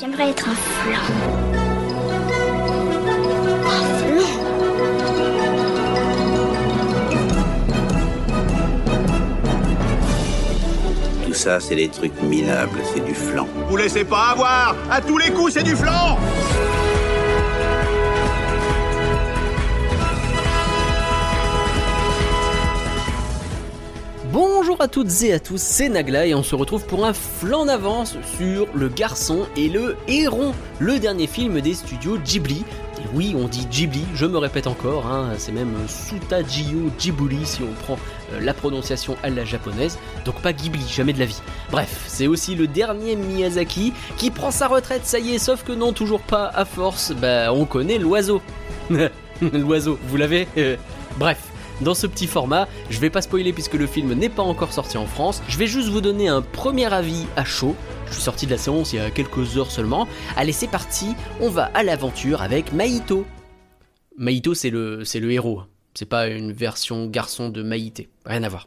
[0.00, 0.98] J'aimerais être un flan.
[3.66, 4.26] Un flan
[11.26, 13.46] Tout ça, c'est des trucs minables, c'est du flan.
[13.68, 16.18] Vous laissez pas avoir À tous les coups, c'est du flan
[24.80, 27.66] Bonjour à toutes et à tous, c'est Nagla et on se retrouve pour un flanc
[27.66, 32.64] d'avance sur Le Garçon et le Héron, le dernier film des studios Ghibli.
[32.98, 37.62] Et oui, on dit Ghibli, je me répète encore, hein, c'est même Sutajio Ghibli si
[37.62, 37.98] on prend
[38.32, 41.42] euh, la prononciation à la japonaise, donc pas Ghibli, jamais de la vie.
[41.70, 45.72] Bref, c'est aussi le dernier Miyazaki qui prend sa retraite, ça y est, sauf que
[45.72, 48.40] non, toujours pas à force, bah on connaît l'oiseau.
[49.42, 50.48] l'oiseau, vous l'avez?
[50.56, 50.76] Euh,
[51.18, 51.49] Bref.
[51.80, 54.98] Dans ce petit format, je vais pas spoiler puisque le film n'est pas encore sorti
[54.98, 55.42] en France.
[55.48, 57.74] Je vais juste vous donner un premier avis à chaud.
[58.06, 60.06] Je suis sorti de la séance il y a quelques heures seulement.
[60.36, 63.24] Allez, c'est parti, on va à l'aventure avec Maïto.
[64.18, 65.62] Maïto, c'est le, c'est le héros.
[65.94, 68.10] C'est pas une version garçon de Maïté.
[68.26, 68.66] Rien à voir.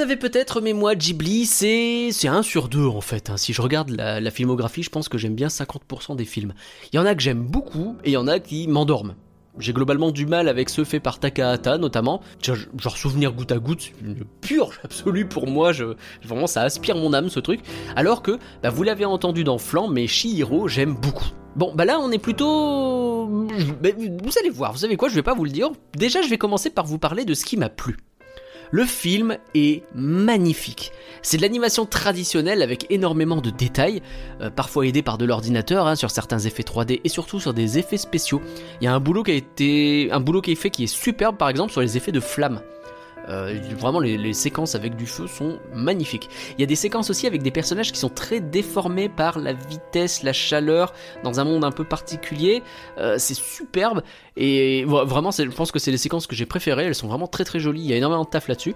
[0.00, 3.28] Savez peut-être, mais moi, Ghibli, c'est c'est un sur deux en fait.
[3.28, 3.36] hein.
[3.36, 6.54] Si je regarde la, filmographie, je pense que j'aime bien 50% des films.
[6.90, 9.14] Il y en a que j'aime beaucoup et il y en a qui m'endorment.
[9.58, 12.22] J'ai globalement du mal avec ceux faits par Takahata notamment.
[12.42, 15.72] Genre souvenir goutte à goutte, c'est une purge absolue pour moi.
[15.72, 17.60] Je, vraiment, ça aspire mon âme ce truc.
[17.94, 21.28] Alors que, bah, vous l'avez entendu dans Flan, mais Shihiro, j'aime beaucoup.
[21.56, 23.26] Bon, bah là, on est plutôt.
[23.26, 25.68] vous allez voir, vous savez quoi, je vais pas vous le dire.
[25.94, 27.98] Déjà, je vais commencer par vous parler de ce qui m'a plu.
[28.72, 30.92] Le film est magnifique.
[31.22, 34.00] C'est de l'animation traditionnelle avec énormément de détails,
[34.40, 37.78] euh, parfois aidé par de l'ordinateur hein, sur certains effets 3D et surtout sur des
[37.78, 38.40] effets spéciaux.
[38.80, 40.86] Il y a un boulot qui a été, un boulot qui est fait qui est
[40.86, 42.60] superbe par exemple sur les effets de flammes.
[43.28, 46.28] Euh, vraiment, les, séquences avec du feu sont magnifiques.
[46.56, 49.52] Il y a des séquences aussi avec des personnages qui sont très déformés par la
[49.52, 50.92] vitesse, la chaleur,
[51.22, 52.62] dans un monde un peu particulier.
[52.98, 54.02] Euh, c'est superbe
[54.36, 56.84] et vraiment, je pense que c'est les séquences que j'ai préférées.
[56.84, 57.82] Elles sont vraiment très très jolies.
[57.82, 58.74] Il y a énormément de taf là-dessus.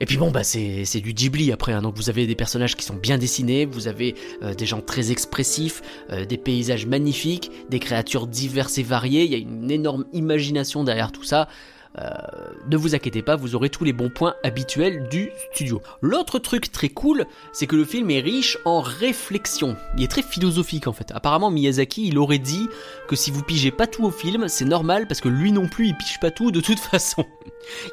[0.00, 1.82] Et puis bon, bah c'est du Ghibli après, hein.
[1.82, 5.10] donc vous avez des personnages qui sont bien dessinés, vous avez euh, des gens très
[5.10, 5.82] expressifs,
[6.28, 11.10] des paysages magnifiques, des créatures diverses et variées, il y a une énorme imagination derrière
[11.10, 11.48] tout ça.
[11.98, 12.10] Euh,
[12.68, 15.80] ne vous inquiétez pas, vous aurez tous les bons points habituels du studio.
[16.00, 19.76] L'autre truc très cool, c'est que le film est riche en réflexion.
[19.96, 21.10] Il est très philosophique en fait.
[21.14, 22.68] Apparemment, Miyazaki, il aurait dit
[23.08, 25.88] que si vous pigez pas tout au film, c'est normal parce que lui non plus,
[25.88, 27.24] il pige pas tout de toute façon.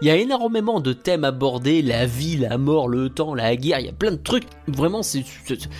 [0.01, 3.79] Il y a énormément de thèmes abordés, la vie, la mort, le temps, la guerre,
[3.79, 4.45] il y a plein de trucs.
[4.67, 5.25] Vraiment, c'est-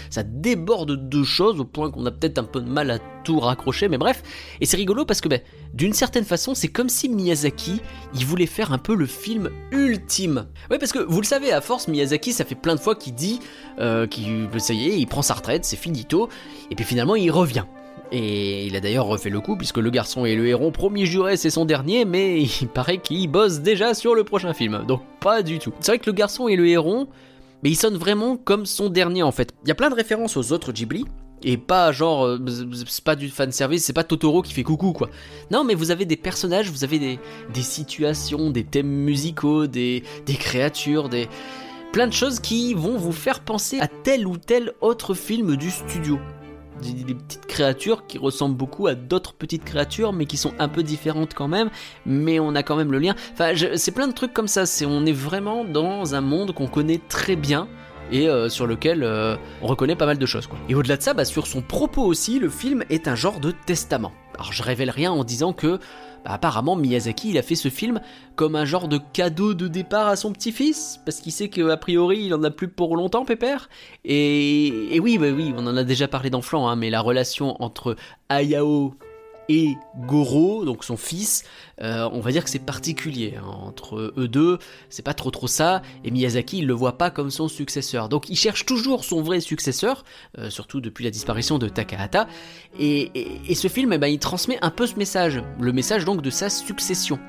[0.10, 3.40] ça déborde de choses au point qu'on a peut-être un peu de mal à tout
[3.40, 4.22] raccrocher, mais bref.
[4.62, 5.40] Et c'est rigolo parce que, ben,
[5.74, 7.82] d'une certaine façon, c'est comme si Miyazaki,
[8.16, 10.48] il voulait faire un peu le film ultime.
[10.70, 13.14] Ouais, parce que vous le savez, à force, Miyazaki, ça fait plein de fois qu'il
[13.14, 13.40] dit
[13.80, 16.30] euh, qu'il, ça y est, il prend sa retraite, c'est finito,
[16.72, 17.64] et puis finalement, il revient.
[18.12, 21.38] Et il a d'ailleurs refait le coup, puisque Le Garçon et le Héron, promis juré,
[21.38, 24.84] c'est son dernier, mais il paraît qu'il bosse déjà sur le prochain film.
[24.88, 25.74] Donc pas du tout.
[25.80, 27.08] C'est vrai que Le Garçon et le Héron,
[27.64, 29.52] mais il sonne vraiment comme son dernier en fait.
[29.64, 31.06] Il y a plein de références aux autres Ghibli,
[31.44, 32.40] et pas genre, euh,
[32.86, 35.10] c'est pas du fanservice, c'est pas Totoro qui fait coucou quoi.
[35.52, 37.20] Non, mais vous avez des personnages, vous avez des,
[37.54, 41.28] des situations, des thèmes musicaux, des, des créatures, des.
[41.92, 45.72] plein de choses qui vont vous faire penser à tel ou tel autre film du
[45.72, 46.20] studio
[46.94, 50.84] des, petites créatures qui ressemblent beaucoup à d'autres petites créatures, mais qui sont un peu
[50.84, 51.70] différentes quand même.
[52.06, 53.16] Mais on a quand même le lien.
[53.34, 54.66] Enfin, c'est plein de trucs comme ça.
[54.66, 57.68] C'est on est vraiment dans un monde qu'on connaît très bien.
[58.12, 60.46] Et euh, sur lequel euh, on reconnaît pas mal de choses.
[60.46, 60.60] Quoi.
[60.70, 63.50] Et au-delà de ça, bah, sur son propos aussi, le film est un genre de
[63.50, 64.12] testament.
[64.36, 65.80] Alors je révèle rien en disant que
[66.26, 68.02] bah, apparemment Miyazaki il a fait ce film
[68.36, 72.24] comme un genre de cadeau de départ à son petit-fils, parce qu'il sait qu'a priori
[72.26, 73.70] il en a plus pour longtemps, Pépère.
[74.04, 77.62] Et, oui, bah oui, on en a déjà parlé dans Flan, hein, mais la relation
[77.62, 77.96] entre
[78.30, 78.96] Hayao
[79.50, 81.44] et Goro, donc son fils,
[81.82, 84.58] euh, on va dire que c'est particulier hein, entre eux deux,
[84.90, 88.30] c'est pas trop trop ça, et Miyazaki il le voit pas comme son successeur, donc
[88.30, 90.04] il cherche toujours son vrai successeur,
[90.38, 92.28] euh, surtout depuis la disparition de Takahata,
[92.80, 93.12] et,
[93.56, 96.50] ce film, eh ben, il transmet un peu ce message, le message donc de sa
[96.50, 97.20] succession.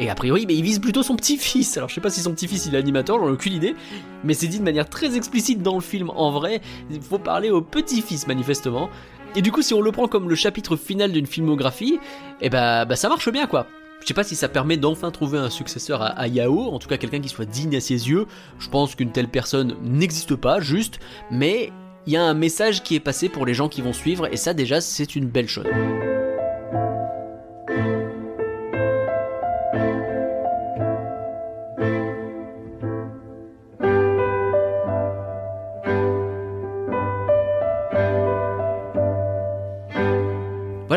[0.00, 1.76] Et a priori, mais il vise plutôt son petit-fils.
[1.76, 3.74] Alors je sais pas si son petit-fils il est animateur, j'en ai aucune idée.
[4.22, 6.10] Mais c'est dit de manière très explicite dans le film.
[6.10, 8.90] En vrai, il faut parler au petit-fils manifestement.
[9.36, 11.98] Et du coup, si on le prend comme le chapitre final d'une filmographie,
[12.40, 13.66] eh bah, bah ça marche bien quoi.
[14.00, 16.96] Je sais pas si ça permet d'enfin trouver un successeur à, Yao, en tout cas
[16.96, 18.26] quelqu'un qui soit digne à ses yeux.
[18.58, 21.72] Je pense qu'une telle personne n'existe pas, juste, mais
[22.06, 24.36] il y a un message qui est passé pour les gens qui vont suivre, et
[24.36, 25.66] ça déjà c'est une belle chose.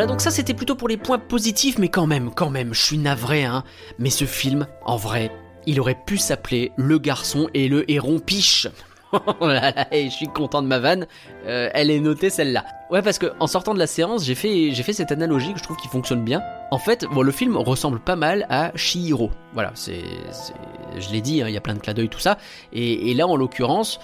[0.01, 2.81] Voilà, donc ça c'était plutôt pour les points positifs, mais quand même, quand même, je
[2.81, 3.63] suis navré, hein.
[3.99, 5.31] Mais ce film, en vrai,
[5.67, 8.67] il aurait pu s'appeler Le garçon et le héron piche.
[9.13, 11.05] oh là là, je suis content de ma vanne.
[11.45, 12.65] Euh, elle est notée celle-là.
[12.89, 15.59] Ouais, parce que en sortant de la séance, j'ai fait, j'ai fait cette analogie que
[15.59, 16.41] je trouve qui fonctionne bien.
[16.71, 19.29] En fait, bon, le film ressemble pas mal à Shihiro.
[19.53, 20.01] Voilà, c'est,
[20.97, 22.39] je l'ai dit, hein, il y a plein de clins d'œil tout ça.
[22.73, 23.99] Et, et là, en l'occurrence,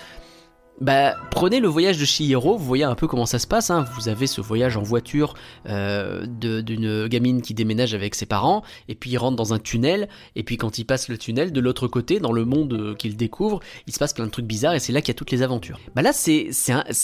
[0.79, 3.71] bah, prenez le voyage de Shihiro, vous voyez un peu comment ça se passe.
[3.71, 3.85] Hein.
[3.95, 5.33] Vous avez ce voyage en voiture
[5.67, 10.07] euh, d'une gamine qui déménage avec ses parents, et puis il rentre dans un tunnel,
[10.35, 13.17] et puis quand il passe le tunnel, de l'autre côté, dans le monde euh, qu'il
[13.17, 15.31] découvre, il se passe plein de trucs bizarres, et c'est là qu'il y a toutes
[15.31, 15.79] les aventures.
[15.95, 16.51] Bah là, c'est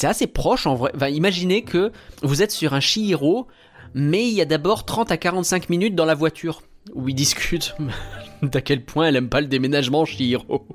[0.04, 0.92] assez proche en vrai.
[0.96, 1.92] Enfin, imaginez que
[2.22, 3.48] vous êtes sur un Shihiro,
[3.96, 6.62] mais il y a d'abord 30 à 45 minutes dans la voiture,
[6.94, 7.76] où ils discutent
[8.44, 10.68] d'à quel point elle aime pas le déménagement Shihiro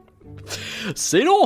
[0.94, 1.44] c'est long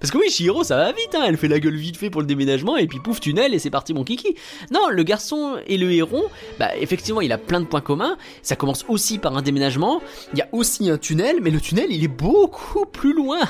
[0.00, 1.24] Parce que oui, Shihiro, ça va vite, hein.
[1.26, 3.70] elle fait la gueule vite fait pour le déménagement, et puis pouf, tunnel, et c'est
[3.70, 4.36] parti mon kiki.
[4.70, 6.24] Non, le garçon et le héron,
[6.58, 10.00] bah effectivement, il a plein de points communs, ça commence aussi par un déménagement,
[10.32, 13.40] il y a aussi un tunnel, mais le tunnel, il est beaucoup plus loin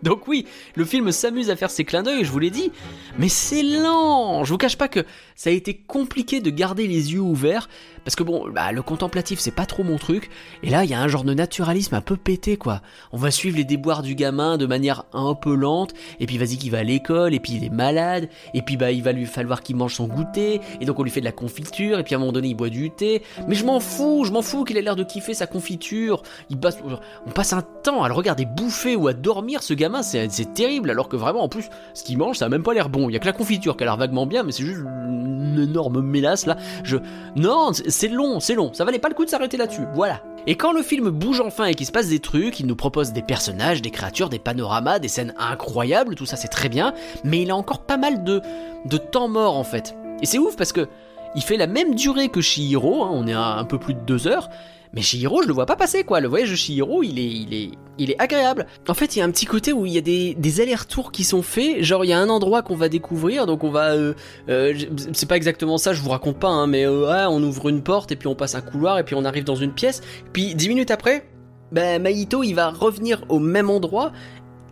[0.02, 2.72] donc oui, le film s'amuse à faire ses clins d'œil, je vous l'ai dit,
[3.18, 4.44] mais c'est lent.
[4.44, 5.04] Je vous cache pas que
[5.34, 7.68] ça a été compliqué de garder les yeux ouverts
[8.04, 10.30] parce que bon, bah, le contemplatif c'est pas trop mon truc.
[10.62, 12.82] Et là, il y a un genre de naturalisme un peu pété quoi.
[13.12, 15.92] On va suivre les déboires du gamin de manière un peu lente.
[16.18, 17.34] Et puis vas-y qu'il va à l'école.
[17.34, 18.28] Et puis il est malade.
[18.54, 20.60] Et puis bah il va lui falloir qu'il mange son goûter.
[20.80, 21.98] Et donc on lui fait de la confiture.
[21.98, 23.22] Et puis à un moment donné il boit du thé.
[23.48, 26.22] Mais je m'en fous, je m'en fous qu'il ait l'air de kiffer sa confiture.
[26.48, 26.78] Il passe,
[27.26, 29.89] on passe un temps à le regarder bouffer ou à dormir ce gamin.
[30.02, 30.90] C'est terrible.
[30.90, 33.08] Alors que vraiment en plus ce qu'il mange ça a même pas l'air bon.
[33.08, 35.58] Il y a que la confiture qui a l'air vaguement bien, mais c'est juste une
[35.60, 36.56] énorme mélasse là.
[36.84, 36.96] Je
[37.36, 40.22] non c'est long, c'est long, ça valait pas le coup de s'arrêter là-dessus, voilà.
[40.46, 43.12] Et quand le film bouge enfin et qu'il se passe des trucs, il nous propose
[43.12, 46.94] des personnages, des créatures, des panoramas, des scènes incroyables, tout ça c'est très bien,
[47.24, 48.40] mais il a encore pas mal de,
[48.86, 49.94] de temps mort en fait.
[50.22, 50.88] Et c'est ouf parce que
[51.34, 54.26] il fait la même durée que Shihiro, hein, on est un peu plus de deux
[54.26, 54.50] heures,
[54.92, 56.20] mais Shihiro, je le vois pas passer quoi.
[56.20, 58.66] Le voyage de Shihiro, il est, il est, agréable.
[58.88, 61.22] En fait, il y a un petit côté où il y a des, allers-retours qui
[61.22, 61.82] sont faits.
[61.82, 64.14] Genre, il y a un endroit qu'on va découvrir, donc on va, euh,
[64.48, 64.74] euh,
[65.12, 68.10] c'est pas exactement ça, je vous raconte pas, hein, mais euh, on ouvre une porte
[68.10, 70.00] et puis on passe un couloir et puis on arrive dans une pièce.
[70.32, 71.28] Puis dix minutes après,
[71.70, 74.10] ben Maito, il va revenir au même endroit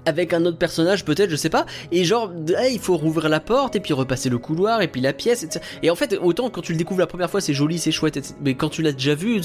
[0.04, 2.32] avec un autre personnage peut-être, je sais pas, et genre
[2.70, 5.64] il faut rouvrir la porte et puis repasser le couloir et puis la pièce, etc.
[5.82, 8.34] Et en fait autant quand tu le découvres la première fois c'est joli, c'est chouette,
[8.42, 9.42] mais quand tu l'as déjà vu,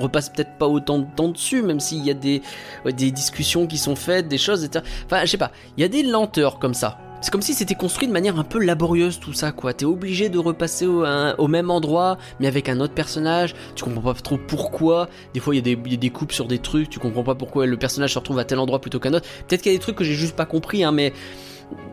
[0.00, 2.42] repasse peut-être pas autant de temps dessus, même s'il y a des,
[2.84, 4.84] des discussions qui sont faites, des choses, etc.
[5.06, 6.98] Enfin, je sais pas, il y a des lenteurs comme ça.
[7.22, 9.74] C'est comme si c'était construit de manière un peu laborieuse tout ça quoi.
[9.74, 13.54] T'es obligé de repasser au, même endroit, mais avec un autre personnage.
[13.74, 15.08] Tu comprends pas trop pourquoi.
[15.34, 16.88] Des fois il y, a des coupes sur des trucs.
[16.88, 19.28] Tu comprends pas pourquoi le personnage se retrouve à tel endroit plutôt qu'un autre.
[19.46, 21.12] Peut-être qu'il y a des trucs que j'ai juste pas compris, hein, mais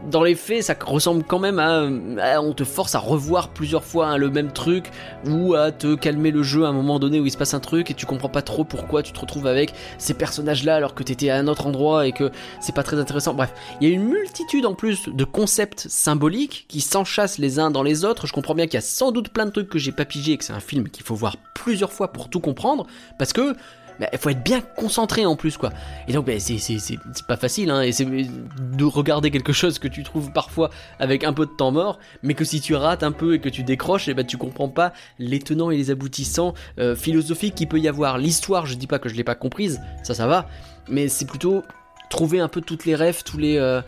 [0.10, 4.08] dans les faits, ça ressemble quand même à, on te force à revoir plusieurs fois
[4.08, 4.90] hein, le même truc
[5.26, 7.60] ou à te calmer le jeu à un moment donné où il se passe un
[7.60, 11.04] truc et tu comprends pas trop pourquoi tu te retrouves avec ces personnages-là alors que
[11.04, 12.32] t'étais à un autre endroit et que
[12.62, 13.34] c'est pas très intéressant.
[13.34, 17.70] Bref, il y a une multitude en plus de concepts symboliques qui s'enchassent les uns
[17.70, 18.28] dans les autres.
[18.28, 20.34] Je comprends bien qu'il y a sans doute plein de trucs que j'ai pas pigé
[20.34, 22.88] et que c'est un film qu'il faut voir plusieurs fois pour tout comprendre
[23.20, 23.56] parce que
[24.00, 25.72] il faut être bien concentré en plus quoi.
[26.08, 30.32] Et donc bah, c'est pas facile hein, c'est de regarder quelque chose que tu trouves
[30.32, 33.40] parfois avec un peu de temps mort, mais que si tu rates un peu et
[33.40, 36.96] que tu décroches, et eh ben tu comprends pas les tenants et les aboutissants euh,
[36.96, 38.18] philosophiques qu'il peut y avoir.
[38.18, 40.48] L'histoire, je dis pas que je l'ai pas comprise, ça ça va,
[40.88, 41.64] mais c'est plutôt
[42.10, 43.82] trouver un peu toutes les rêves, tous les euh,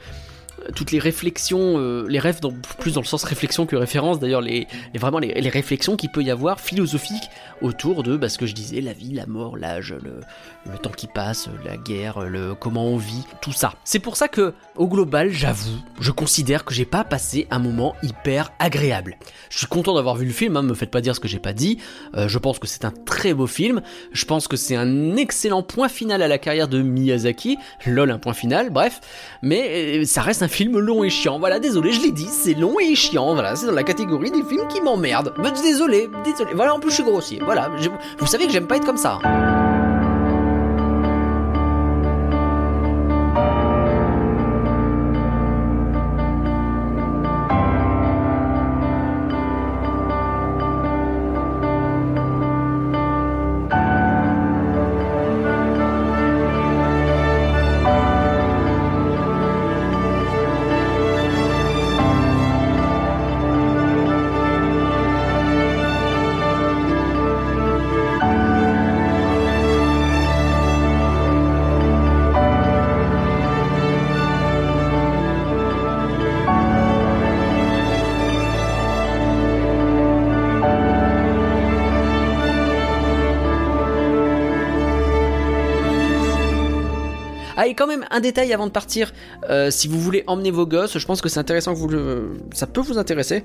[0.76, 2.40] toutes les réflexions, euh, les rêves
[2.80, 6.32] plus dans le sens réflexion que référence, d'ailleurs les, vraiment les, réflexions qu'il peut y
[6.32, 7.30] avoir philosophiques
[7.62, 10.22] autour de bah, ce que je disais, la vie, la mort, l'âge, le,
[10.72, 13.74] le, temps qui passe, la guerre, le comment on vit, tout ça.
[13.84, 17.96] C'est pour ça que, au global, j'avoue, je considère que j'ai pas passé un moment
[18.04, 19.18] hyper agréable.
[19.50, 21.40] Je suis content d'avoir vu le film, hein, me faites pas dire ce que j'ai
[21.40, 21.80] pas dit.
[22.16, 23.82] Euh, je pense que c'est un très beau film.
[24.12, 27.58] Je pense que c'est un excellent point final à la carrière de Miyazaki.
[27.86, 29.02] Lol, un point final, bref.
[29.42, 31.40] Mais euh, ça reste un film long et chiant.
[31.40, 33.34] Voilà, désolé, je l'ai dit, c'est long et chiant.
[33.34, 35.34] Voilà, c'est dans la catégorie des films qui m'emmerdent.
[35.64, 36.52] Désolé, désolé.
[36.54, 37.40] Voilà, en plus je suis grossier.
[37.44, 37.70] Voilà,
[38.18, 39.20] vous savez que j'aime pas être comme ça.
[87.70, 89.14] Et quand même un détail avant de partir,
[89.50, 91.90] euh, si vous voulez emmener vos gosses, je pense que c'est intéressant que vous
[92.54, 93.44] ça peut vous intéresser.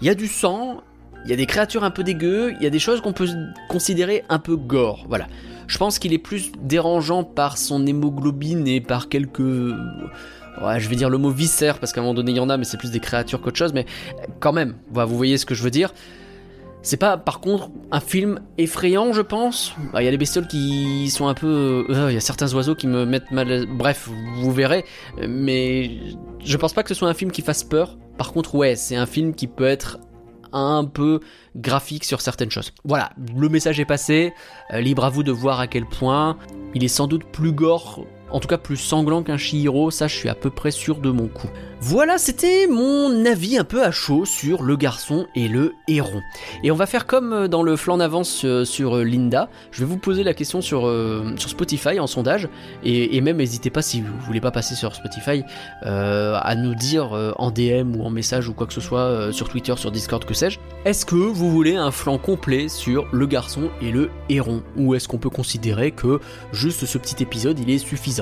[0.00, 0.82] Il y a du sang,
[1.24, 3.28] il y a des créatures un peu dégueu, il y a des choses qu'on peut
[3.68, 5.26] considérer un peu gore, voilà.
[5.66, 9.74] Je pense qu'il est plus dérangeant par son hémoglobine et par quelques
[10.78, 12.56] je vais dire le mot viscère parce qu'à un moment donné il y en a,
[12.56, 13.72] mais c'est plus des créatures qu'autre chose.
[13.72, 13.86] Mais
[14.40, 15.92] quand même, vous voyez ce que je veux dire.
[16.82, 19.74] C'est pas, par contre, un film effrayant, je pense.
[19.92, 21.84] Bah, il y a des bestioles qui sont un peu.
[21.90, 23.66] Euh, il y a certains oiseaux qui me mettent mal.
[23.66, 24.84] Bref, vous verrez.
[25.28, 25.98] Mais
[26.42, 27.98] je pense pas que ce soit un film qui fasse peur.
[28.16, 29.98] Par contre, ouais, c'est un film qui peut être
[30.52, 31.20] un peu
[31.54, 32.72] graphique sur certaines choses.
[32.84, 34.32] Voilà, le message est passé.
[34.72, 36.38] Euh, libre à vous de voir à quel point.
[36.74, 40.16] Il est sans doute plus gore en tout cas plus sanglant qu'un Shihiro, ça je
[40.16, 41.48] suis à peu près sûr de mon coup.
[41.82, 46.20] Voilà, c'était mon avis un peu à chaud sur le garçon et le héron.
[46.62, 49.80] Et on va faire comme euh, dans le flanc d'avance euh, sur euh, Linda, je
[49.80, 50.80] vais vous poser la question sur,
[51.38, 52.50] sur Spotify en sondage,
[52.84, 55.42] et, même n'hésitez pas si vous voulez pas passer sur Spotify
[55.82, 59.74] à nous dire en DM ou en message ou quoi que ce soit sur Twitter,
[59.76, 60.58] sur Discord, que sais-je.
[60.84, 64.62] Est-ce que vous voulez un flanc complet sur le garçon et le héron?
[64.76, 66.20] Ou est-ce qu'on peut considérer que
[66.52, 68.19] juste ce petit épisode il est suffisant?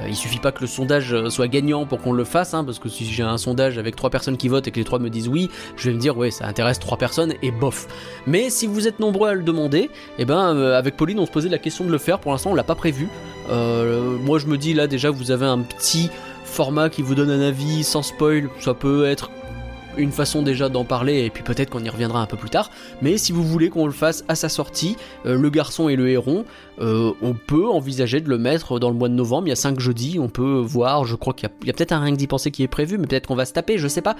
[0.00, 2.64] Euh, il suffit pas que le sondage euh, soit gagnant pour qu'on le fasse, hein,
[2.64, 4.98] parce que si j'ai un sondage avec trois personnes qui votent et que les trois
[4.98, 7.86] me disent oui, je vais me dire ouais ça intéresse trois personnes et bof.
[8.26, 11.30] Mais si vous êtes nombreux à le demander, eh ben euh, avec Pauline on se
[11.30, 12.18] posait la question de le faire.
[12.18, 13.08] Pour l'instant on l'a pas prévu.
[13.48, 16.10] moi je me dis là déjà vous avez un petit
[16.44, 19.30] format qui vous donne un avis sans spoil, ça peut être
[19.96, 22.70] une façon déjà d'en parler et puis peut-être qu'on y reviendra un peu plus tard.
[23.00, 24.96] Mais si vous voulez qu'on le fasse à sa sortie,
[25.26, 26.44] euh, le garçon et le héron,
[26.80, 29.46] euh, on peut envisager de le mettre dans le mois de novembre.
[29.46, 31.04] Il y a 5 jeudis, on peut voir.
[31.04, 33.06] Je crois qu'il y a, peut-être un rien que d'y penser qui est prévu, mais
[33.06, 34.16] peut-être qu'on va se taper, je sais pas.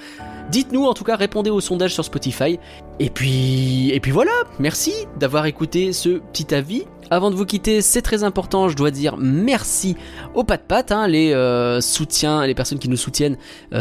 [0.50, 2.59] Dites-nous en tout cas, répondez au sondage sur Spotify.
[3.00, 4.33] Et puis, et puis voilà.
[4.59, 6.85] Merci d'avoir écouté ce petit avis.
[7.11, 9.97] Avant de vous quitter, c'est très important, je dois dire merci
[10.35, 13.37] aux Pat hein, les euh, soutiens, les personnes qui nous soutiennent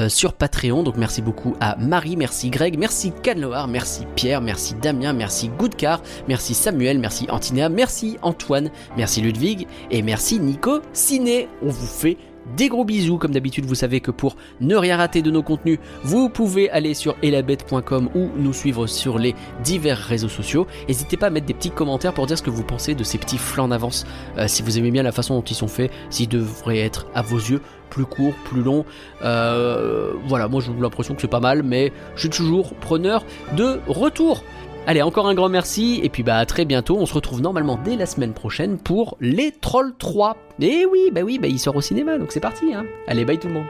[0.10, 0.84] sur Patreon.
[0.84, 6.02] Donc merci beaucoup à Marie, merci Greg, merci Canloar, merci Pierre, merci Damien, merci Goudcar,
[6.28, 11.50] merci Samuel, merci Antinéa, merci Antoine, merci Ludwig et merci Nico Ciné.
[11.62, 12.18] On vous fait
[12.58, 15.80] des gros bisous, comme d'habitude, vous savez que pour ne rien rater de nos contenus,
[16.04, 20.68] vous pouvez aller sur elabette.com ou nous suivre sur les divers réseaux sociaux.
[20.88, 23.18] N'hésitez pas à mettre des petits commentaires pour dire ce que vous pensez de ces
[23.18, 24.06] petits flancs d'avance.
[24.38, 27.22] Euh, si vous aimez bien la façon dont ils sont faits, s'ils devraient être à
[27.22, 28.86] vos yeux plus courts, plus longs.
[29.22, 33.24] Euh, voilà, moi j'ai l'impression que c'est pas mal, mais je suis toujours preneur
[33.56, 34.44] de retour.
[34.88, 37.80] Allez, encore un grand merci, et puis bah à très bientôt, on se retrouve normalement
[37.84, 40.36] dès la semaine prochaine pour Les Trolls 3.
[40.60, 42.86] Et oui, bah oui, bah il sort au cinéma, donc c'est parti, hein.
[43.08, 43.66] Allez, bye tout le monde.